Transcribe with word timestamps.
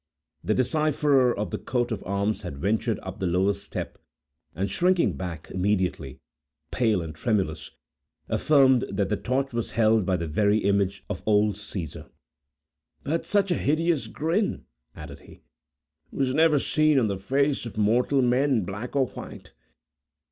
The 0.43 0.55
decipherer 0.55 1.31
of 1.31 1.51
the 1.51 1.59
coat 1.59 1.91
of 1.91 2.01
arms 2.07 2.41
had 2.41 2.57
ventured 2.57 2.99
up 3.03 3.19
the 3.19 3.27
lowest 3.27 3.63
step, 3.63 3.99
and 4.55 4.67
shrinking 4.67 5.15
back 5.15 5.51
immediately, 5.51 6.17
pale 6.71 7.03
and 7.03 7.13
tremulous, 7.13 7.69
affirmed 8.27 8.85
that 8.89 9.09
the 9.09 9.15
torch 9.15 9.53
was 9.53 9.73
held 9.73 10.03
by 10.07 10.17
the 10.17 10.25
very 10.25 10.57
image 10.57 11.05
of 11.07 11.21
old 11.27 11.55
Caesar. 11.55 12.07
"But, 13.03 13.27
such 13.27 13.51
a 13.51 13.55
hideous 13.59 14.07
grin," 14.07 14.65
added 14.95 15.19
he, 15.19 15.43
"was 16.11 16.33
never 16.33 16.57
seen 16.57 16.97
on 16.97 17.05
the 17.07 17.19
face 17.19 17.67
of 17.67 17.77
mortal 17.77 18.23
man, 18.23 18.61
black 18.65 18.95
or 18.95 19.05
white! 19.05 19.53